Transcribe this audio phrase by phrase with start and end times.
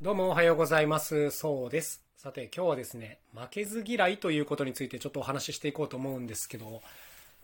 [0.00, 1.32] どうもおはようございます。
[1.32, 2.04] そうです。
[2.16, 6.82] さて今日はですね、負けず嫌いということについてちょっとお話ししていこうと思うんですけど、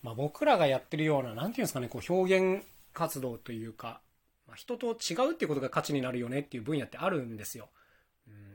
[0.05, 4.01] まあ、僕らがやってるような、なんていうんですかね、こう表現活動というか、
[4.47, 7.71] まあ、人と違うっていうことが価値になるよねっていう分野ってあるんですよ。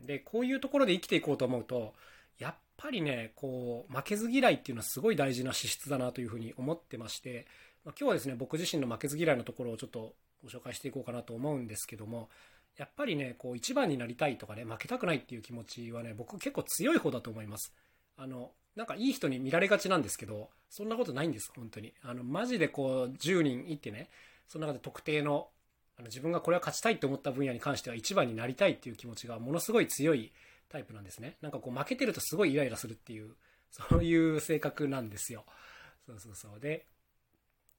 [0.05, 1.93] で、こういうところで生きていこうと思うと、
[2.37, 7.47] やっぱりね、こう、負けず嫌いっていうのはすごい大事な資質だなというふうに思ってまして、
[7.83, 12.29] まあ、今日はですね、僕自身の負けず嫌いのところをちょっとご紹介していこうかなと思うんですけども、
[12.79, 17.73] やっぱりね、こう一番になりたいとかね、負けたくないっていう気持ちはね、僕結構強い方だと思います。
[18.15, 21.93] あの、なんかいい人に見られがちなんですけど、そんなことないんです、本当に。
[22.01, 24.09] あの、マジでこう、10人いってね、
[24.47, 25.49] その中で特定の、
[25.97, 30.31] あの自分がこれは勝ちたいと思った分野に関しては一番になりたいっていう気持ちがものすごい強い
[30.69, 31.35] タイプなんですね。
[31.41, 33.35] なんかこう負けてるとすごいイライラするっていう、
[33.69, 35.43] そういう性格なんですよ。
[36.05, 36.59] そうそうそう。
[36.61, 36.85] で、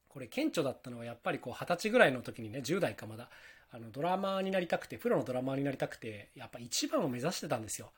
[0.09, 3.31] これ顕著だったのはやっぱりこう二十歳ぐらいの時にね、10代かまだ、
[3.73, 7.91] あのドラマーになりたくて、プロのドラマーになりたくて、やっぱ一番を目指してたんですよ。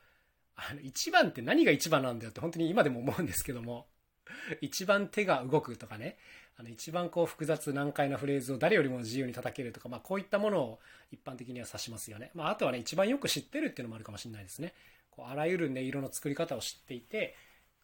[0.54, 3.87] あの一番って何が一番なんだよって本当に今でも思うんですけども、
[4.60, 6.18] 一番手が動くとかね、
[6.59, 10.79] あの一番こう複雑難解なフレーズを誰よりも自由に叩けるとか、まあこういったものを
[11.10, 12.30] 一般的には指しますよね。
[12.34, 14.74] まああとはね、一番よく知ってるっていうのもあるかもしれないですね。
[15.10, 17.34] こうあらゆる音色の作り方を知っていて、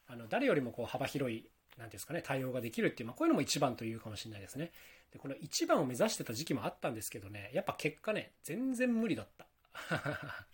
[0.07, 1.49] あの誰よりもこう幅広い、
[1.79, 4.73] なんていうんですかね、対応ができるっていう、まあこういうのも一番というかもしれないですね。
[5.13, 9.47] で、この一番を目指してた時期もあったんですけどね、やっぱ結果ね、全然無理だった。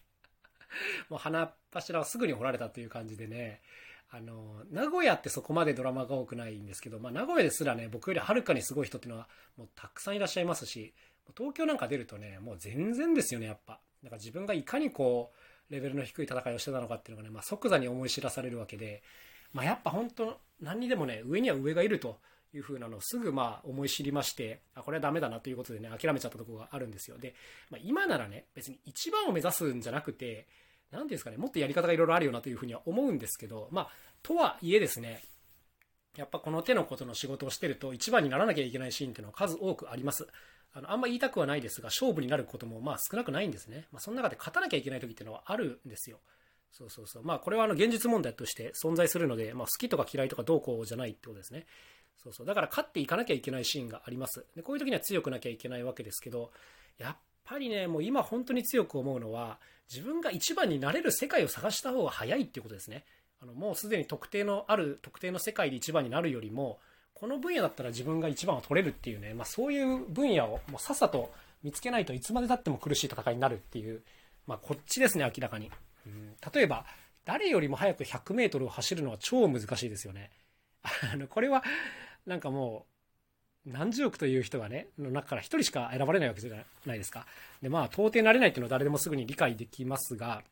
[1.09, 3.63] もう鼻柱はすぐに掘られたという感じでね、
[4.11, 10.95] あの、名古屋ってそこまでドラマが多くないんですけど、まあ名古屋ですらね、僕よりはるかにすごい人っていうのはもうたくさんいらっしゃいますし、
[11.37, 13.81] 東京なんか出るとね、もう全然ですよね、やっぱ。
[14.03, 15.33] だから自分がいかにこ
[15.71, 19.03] う、レベルの低い戦いをしてたのかっていうのがね、まあ即座に思い知らされるわけで、
[19.55, 22.19] まあやっぱ本当、何にでもね、上には上がいると。
[22.57, 27.19] いう風なのをすぐまあ思い知りまして、あ、これはダメだなということでね、諦めちゃったところがあるんですよ。
[27.19, 27.35] で、
[27.69, 30.47] まあ、今ならね、別に一番を目指すんじゃなくて、
[30.93, 33.89] 何ていうんですかね、もっとやり方がいろいろあるよなというふうには思うんですけど、まあ、
[34.23, 35.25] とはいえですね、
[36.17, 40.29] やっぱこの手のことの仕事をしてると一番にならなきゃいけないシーンっていうのは数多くあります。
[40.73, 43.89] あの、あんま言いたくはないですが、勝負になることもまあ少なくないんですね。
[43.91, 46.21] まあ、その中で勝たなきゃいけない時っていうのはあるんですよ。
[46.77, 47.23] そうそうそう。
[47.23, 51.67] まあ、これはあの現実問題として存在するので、まあ、好きとか嫌いとかどうこうじゃないってことですね。
[52.21, 52.47] そうそう。
[52.47, 54.45] だから勝っていかなきゃいけないシーンがあります。
[54.57, 56.51] で、こういう時には強くなきゃいけないわけですけど、
[56.99, 63.05] やっぱりね、もう今本当に強く思うのは、自分が一番になれる世界を探した方が早いっていうことですね。
[63.41, 66.81] あの、もうすでに特定のある特定の世界で一番になるよりも、
[67.13, 71.31] この分野だったら自分が一番を取れるっていうね、まあそういう分野をもうさっさと
[71.63, 74.03] 見つけないといつまでたっても苦しい戦いになるっていう、
[74.47, 75.71] まあこっちですね、明らかに。
[76.53, 76.85] 例えば、
[77.25, 80.31] 誰よりも早く100メートルを走るのは超難しいですよね。
[81.13, 81.63] あの、これは、
[82.27, 82.87] なんかも
[83.67, 87.27] う、何十億という人がね、の中から一人しか選ばれないわけじゃないですか。
[87.63, 90.45] で、まあ、到底なれないっていうのは誰でもすぐに理解できますが、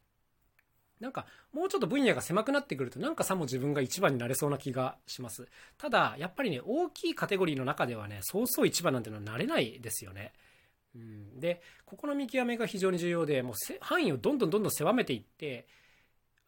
[0.99, 5.49] なんか、もうちょっと分野が狭くなってくると、なんかさも自分が一番になれそうな気がします。
[5.77, 10.33] ただ、やっぱりね、大きいカテゴリーの中ではね、そうそう一番なんていうのはなれないですよね。
[10.95, 15.67] うん、で、ここの見極めが非常に重要で、もう範囲をどんどんどんどん狭めていって、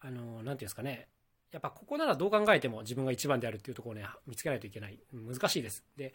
[0.00, 1.08] あの、なんていうんですかね、
[1.50, 4.98] やっぱここならどう考えても自分が一番であるっていうところをね、見つけないといけない。
[5.12, 5.84] 難しいです。
[5.96, 6.12] で、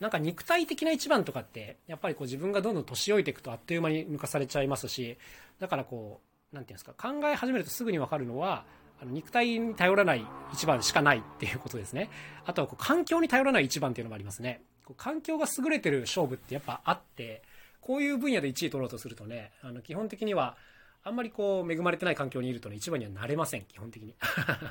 [0.00, 5.16] なんか肉体的な一番とかって、やっぱりこう自分がどんどん年老いていくとあっという間に抜かされちゃいますし、
[5.58, 6.20] だからこ
[6.52, 8.64] う、なんていうんですか、考え始めるとすぐにわかるのは、
[9.00, 12.10] あの肉体に頼らない一番しかないっていうことですね。
[12.44, 14.62] あとはこう環境に頼らない一番っていうのもありますね。
[14.84, 17.42] こう環境が優れてる勝負ってやっぱあって、
[17.82, 20.56] こういう分野で1位取ろうとするとね、あの基本的には、
[21.04, 24.14] あんまりこう恵まれてない環境にいるとね、一番にはなれません、基本的に。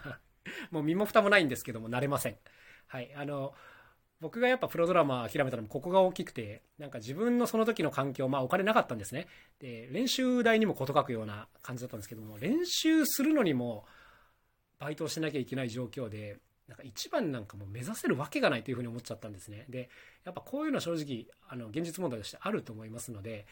[0.71, 2.37] もう身も蓋もないんですけども、なれません。
[2.87, 3.13] はい。
[3.15, 3.53] あの、
[4.21, 9.27] 僕がやっぱプロドラマ諦めたのもここが大きくて、なんか自分のその時の環境、まあお金なかったんですね。
[9.59, 13.85] で、練習代にも事書くような感じだったんですけども、練習するのにも
[14.79, 16.37] バイトをしなきゃいけない状況で、
[16.71, 19.65] なんか一番なんかもう目指せるわけがないというふうに思っちゃったんですね。
[19.67, 19.89] で、
[20.23, 23.45] やっぱこういうのは正直、あの、現実問題としてあると思いますので、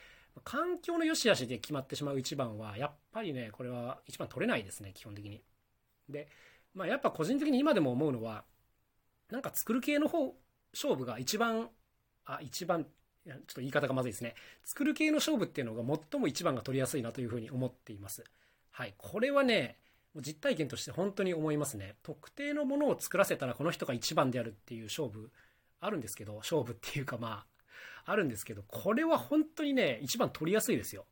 [0.46, 5.44] 環境の良し悪しで決まってしまう一番は、やっぱりね、これは一番取れないですね、基本的に。
[6.08, 6.30] で、
[6.74, 8.46] まあやっぱ個人的に今でも思うのは、
[9.30, 10.34] なんか作る系の方、
[10.74, 11.70] 勝負が一番、
[12.24, 12.86] あ、一番、
[13.26, 14.36] ちょっと言い方がまずいですね。
[14.64, 18.24] 作る系の勝負っていうのが最も一番が取りやすいなというふうに思っています。
[18.72, 18.94] はい。
[18.98, 19.78] これはね、
[20.16, 21.96] 実体験として本当に思いますね。
[22.04, 25.32] 特定のものを作らせたらこの人が一番であるっていう勝負
[25.80, 27.46] あるんですけど、勝負っていうかま
[28.06, 31.06] あ、あるんですけど、これは本当にね、一番取りやすいですよ。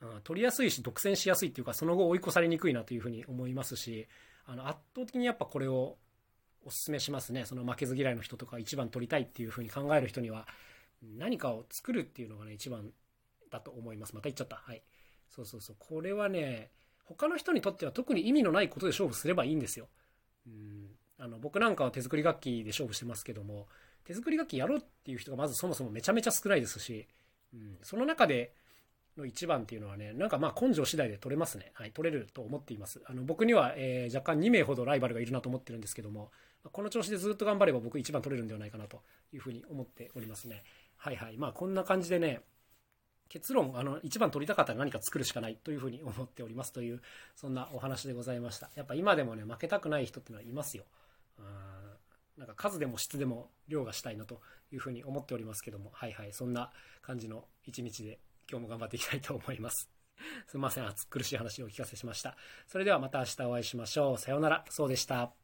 [0.00, 4.08] うん、取りやすいし、独占しやすいっていうか、その後追い越されにくいなというふうに思いますし、
[4.46, 5.96] あの、圧倒的にやっぱこれを
[6.64, 7.46] お勧めしますね。
[7.46, 10.46] その負けず嫌いの人とか一番取りたいっていうふうに考える人には、
[11.02, 12.90] 何かを作るっていうのがね、一番
[13.50, 14.14] だと思います。
[14.14, 14.56] また言っちゃった。
[14.56, 14.82] はい。
[15.30, 15.76] そうそうそう。
[15.78, 16.70] これはね、
[17.04, 19.88] 他の人にとっては特に意味のないことで勝負すればいいんですよ。
[20.46, 23.66] うんあの僕なんかは手作り楽器で勝負してますけども、
[24.04, 27.06] 手作り楽器やろうっていう人がまずそもそもめちゃめちゃ少ないですし、
[27.54, 28.52] うん、その中で
[29.16, 31.70] の一番っていうのはね、なんかまあ根性次第で取れますね。
[31.74, 33.00] はい、取れると思っています。
[33.06, 36.30] あの僕には、えー、若干2名ほどライバルがいるなと思ってるんですけども、
[36.72, 39.02] この調子でずっと頑張れば僕一番取れるんではないかなと
[39.32, 40.64] いうふうに思っておりますね。
[40.96, 41.36] はいはい。
[41.36, 42.40] まあこんな感じでね、
[43.34, 47.02] 結論、あの、一番取りたかったら何か作るしかないというふうに思っておりますという、
[47.34, 48.70] そんなお話でございました。
[48.76, 50.84] やっぱ今でもね、負けたくない人っていうのはいますよ。
[51.40, 51.44] うん
[52.38, 54.40] なんか数でも質でも量がしたいなと
[54.72, 58.18] いうふうに思っておりますけども、はいはい、そんな感じの一日で
[58.50, 59.88] 今日も頑張っていきたいと思います。
[60.46, 62.36] すみません、暑苦しい話をお聞かせしました。
[62.66, 64.18] それではまた明日お会いしましょう。
[64.18, 64.64] さようなら。
[64.68, 65.43] そうでした。